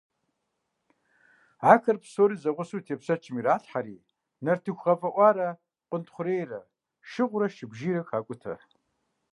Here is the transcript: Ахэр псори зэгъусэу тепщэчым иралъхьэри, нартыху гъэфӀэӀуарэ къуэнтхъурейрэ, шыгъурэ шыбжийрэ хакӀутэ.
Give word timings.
Ахэр 1.71 1.97
псори 2.01 2.35
зэгъусэу 2.41 2.83
тепщэчым 2.85 3.35
иралъхьэри, 3.37 4.05
нартыху 4.43 4.81
гъэфӀэӀуарэ 4.83 5.49
къуэнтхъурейрэ, 5.87 6.59
шыгъурэ 7.09 7.47
шыбжийрэ 7.55 8.01
хакӀутэ. 8.07 8.53